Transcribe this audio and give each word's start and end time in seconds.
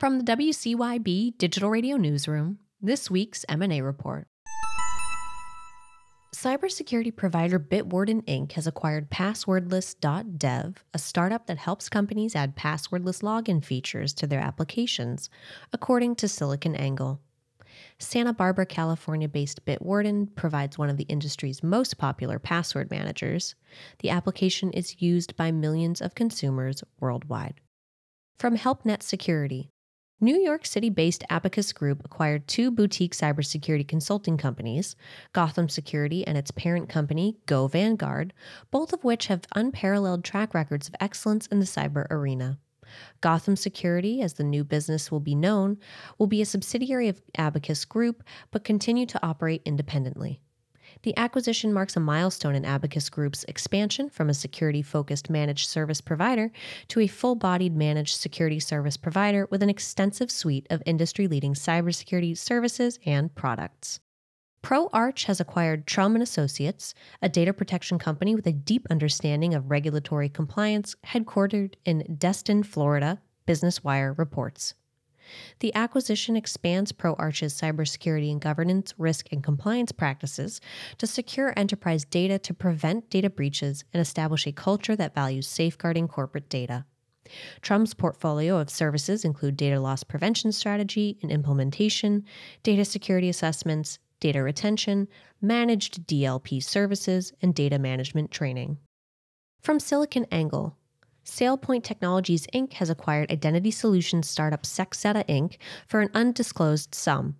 From 0.00 0.18
the 0.18 0.24
WCYB 0.24 1.36
Digital 1.36 1.68
Radio 1.68 1.98
Newsroom, 1.98 2.58
this 2.80 3.10
week's 3.10 3.44
M&A 3.50 3.82
report. 3.82 4.28
Cybersecurity 6.34 7.14
provider 7.14 7.60
Bitwarden 7.60 8.24
Inc. 8.24 8.52
has 8.52 8.66
acquired 8.66 9.10
Passwordless.dev, 9.10 10.84
a 10.94 10.98
startup 10.98 11.46
that 11.48 11.58
helps 11.58 11.90
companies 11.90 12.34
add 12.34 12.56
passwordless 12.56 13.22
login 13.22 13.62
features 13.62 14.14
to 14.14 14.26
their 14.26 14.40
applications, 14.40 15.28
according 15.70 16.14
to 16.14 16.24
SiliconANGLE. 16.24 17.18
Santa 17.98 18.32
Barbara, 18.32 18.64
California 18.64 19.28
based 19.28 19.66
Bitwarden 19.66 20.34
provides 20.34 20.78
one 20.78 20.88
of 20.88 20.96
the 20.96 21.04
industry's 21.10 21.62
most 21.62 21.98
popular 21.98 22.38
password 22.38 22.90
managers. 22.90 23.54
The 23.98 24.08
application 24.08 24.72
is 24.72 25.02
used 25.02 25.36
by 25.36 25.50
millions 25.50 26.00
of 26.00 26.14
consumers 26.14 26.82
worldwide. 27.00 27.60
From 28.38 28.56
HelpNet 28.56 29.02
Security, 29.02 29.68
New 30.22 30.36
York 30.36 30.66
City 30.66 30.90
based 30.90 31.24
Abacus 31.30 31.72
Group 31.72 32.02
acquired 32.04 32.46
two 32.46 32.70
boutique 32.70 33.14
cybersecurity 33.14 33.88
consulting 33.88 34.36
companies, 34.36 34.94
Gotham 35.32 35.70
Security 35.70 36.26
and 36.26 36.36
its 36.36 36.50
parent 36.50 36.90
company, 36.90 37.38
Go 37.46 37.66
Vanguard, 37.68 38.34
both 38.70 38.92
of 38.92 39.02
which 39.02 39.28
have 39.28 39.46
unparalleled 39.54 40.22
track 40.22 40.52
records 40.52 40.88
of 40.88 40.94
excellence 41.00 41.46
in 41.46 41.58
the 41.58 41.64
cyber 41.64 42.06
arena. 42.10 42.58
Gotham 43.22 43.56
Security, 43.56 44.20
as 44.20 44.34
the 44.34 44.44
new 44.44 44.62
business 44.62 45.10
will 45.10 45.20
be 45.20 45.34
known, 45.34 45.78
will 46.18 46.26
be 46.26 46.42
a 46.42 46.46
subsidiary 46.46 47.08
of 47.08 47.22
Abacus 47.38 47.86
Group 47.86 48.22
but 48.50 48.62
continue 48.62 49.06
to 49.06 49.26
operate 49.26 49.62
independently. 49.64 50.42
The 51.02 51.16
acquisition 51.16 51.72
marks 51.72 51.96
a 51.96 52.00
milestone 52.00 52.54
in 52.54 52.64
Abacus 52.64 53.08
Group's 53.08 53.44
expansion 53.44 54.08
from 54.08 54.28
a 54.28 54.34
security 54.34 54.82
focused 54.82 55.30
managed 55.30 55.68
service 55.68 56.00
provider 56.00 56.50
to 56.88 57.00
a 57.00 57.06
full 57.06 57.34
bodied 57.34 57.76
managed 57.76 58.16
security 58.16 58.60
service 58.60 58.96
provider 58.96 59.46
with 59.50 59.62
an 59.62 59.70
extensive 59.70 60.30
suite 60.30 60.66
of 60.70 60.82
industry 60.86 61.26
leading 61.26 61.54
cybersecurity 61.54 62.36
services 62.36 62.98
and 63.06 63.34
products. 63.34 64.00
ProArch 64.62 65.24
has 65.24 65.40
acquired 65.40 65.86
Trumm 65.86 66.14
and 66.14 66.22
Associates, 66.22 66.94
a 67.22 67.28
data 67.28 67.52
protection 67.52 67.98
company 67.98 68.34
with 68.34 68.46
a 68.46 68.52
deep 68.52 68.86
understanding 68.90 69.54
of 69.54 69.70
regulatory 69.70 70.28
compliance, 70.28 70.94
headquartered 71.06 71.74
in 71.84 72.16
Destin, 72.18 72.62
Florida, 72.62 73.20
Business 73.46 73.82
Wire 73.82 74.12
reports. 74.12 74.74
The 75.60 75.74
acquisition 75.74 76.36
expands 76.36 76.92
ProArch's 76.92 77.54
cybersecurity 77.54 78.30
and 78.30 78.40
governance, 78.40 78.94
risk, 78.98 79.28
and 79.32 79.42
compliance 79.42 79.92
practices 79.92 80.60
to 80.98 81.06
secure 81.06 81.52
enterprise 81.56 82.04
data 82.04 82.38
to 82.40 82.54
prevent 82.54 83.10
data 83.10 83.30
breaches 83.30 83.84
and 83.92 84.00
establish 84.00 84.46
a 84.46 84.52
culture 84.52 84.96
that 84.96 85.14
values 85.14 85.46
safeguarding 85.46 86.08
corporate 86.08 86.48
data. 86.48 86.84
Trumm's 87.60 87.94
portfolio 87.94 88.58
of 88.58 88.70
services 88.70 89.24
include 89.24 89.56
data 89.56 89.80
loss 89.80 90.02
prevention 90.02 90.52
strategy 90.52 91.18
and 91.22 91.30
implementation, 91.30 92.24
data 92.62 92.84
security 92.84 93.28
assessments, 93.28 93.98
data 94.20 94.42
retention, 94.42 95.08
managed 95.40 96.06
DLP 96.06 96.62
services, 96.62 97.32
and 97.40 97.54
data 97.54 97.78
management 97.78 98.30
training. 98.30 98.78
From 99.62 99.78
SiliconANGLE, 99.78 100.74
SailPoint 101.24 101.84
Technologies 101.84 102.46
Inc. 102.54 102.74
has 102.74 102.90
acquired 102.90 103.30
identity 103.30 103.70
solutions 103.70 104.28
startup 104.28 104.62
SecZetta 104.62 105.24
Inc. 105.26 105.56
for 105.86 106.00
an 106.00 106.10
undisclosed 106.14 106.94
sum. 106.94 107.36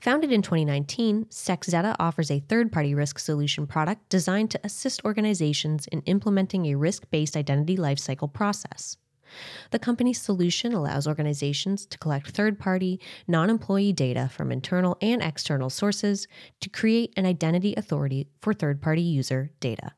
Founded 0.00 0.30
in 0.30 0.42
2019, 0.42 1.24
SecZetta 1.24 1.96
offers 1.98 2.30
a 2.30 2.38
third 2.38 2.70
party 2.70 2.94
risk 2.94 3.18
solution 3.18 3.66
product 3.66 4.08
designed 4.08 4.50
to 4.52 4.60
assist 4.62 5.04
organizations 5.04 5.88
in 5.88 6.02
implementing 6.02 6.66
a 6.66 6.76
risk 6.76 7.10
based 7.10 7.36
identity 7.36 7.76
lifecycle 7.76 8.32
process. 8.32 8.96
The 9.72 9.78
company's 9.78 10.20
solution 10.20 10.72
allows 10.72 11.06
organizations 11.06 11.84
to 11.86 11.98
collect 11.98 12.30
third 12.30 12.58
party, 12.58 13.00
non 13.26 13.50
employee 13.50 13.92
data 13.92 14.30
from 14.32 14.52
internal 14.52 14.96
and 15.02 15.20
external 15.20 15.68
sources 15.68 16.28
to 16.60 16.70
create 16.70 17.12
an 17.16 17.26
identity 17.26 17.74
authority 17.76 18.28
for 18.40 18.54
third 18.54 18.80
party 18.80 19.02
user 19.02 19.50
data. 19.60 19.92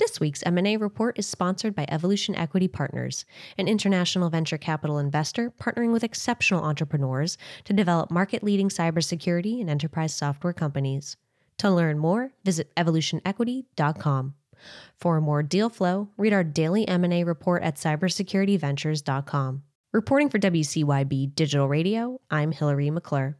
This 0.00 0.18
week's 0.18 0.42
M&A 0.46 0.78
report 0.78 1.18
is 1.18 1.26
sponsored 1.26 1.74
by 1.74 1.84
Evolution 1.90 2.34
Equity 2.34 2.68
Partners, 2.68 3.26
an 3.58 3.68
international 3.68 4.30
venture 4.30 4.56
capital 4.56 4.98
investor 4.98 5.52
partnering 5.60 5.92
with 5.92 6.02
exceptional 6.02 6.64
entrepreneurs 6.64 7.36
to 7.64 7.74
develop 7.74 8.10
market-leading 8.10 8.70
cybersecurity 8.70 9.60
and 9.60 9.68
enterprise 9.68 10.14
software 10.14 10.54
companies. 10.54 11.18
To 11.58 11.70
learn 11.70 11.98
more, 11.98 12.32
visit 12.46 12.74
evolutionequity.com. 12.76 14.34
For 14.96 15.20
more 15.20 15.42
deal 15.42 15.68
flow, 15.68 16.08
read 16.16 16.32
our 16.32 16.44
daily 16.44 16.88
M&A 16.88 17.22
report 17.22 17.62
at 17.62 17.76
cybersecurityventures.com. 17.76 19.62
Reporting 19.92 20.30
for 20.30 20.38
WCYB 20.38 21.34
Digital 21.34 21.68
Radio, 21.68 22.22
I'm 22.30 22.52
Hillary 22.52 22.88
McClure. 22.88 23.36